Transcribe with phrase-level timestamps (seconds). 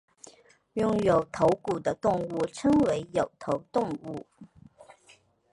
[0.73, 4.25] 拥有头骨的动物称为有头动物。